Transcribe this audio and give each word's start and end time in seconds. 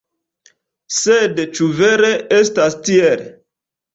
Sed 0.99 1.41
ĉu 1.59 1.69
vere 1.81 2.09
estas 2.39 2.79
tiel? 2.89 3.23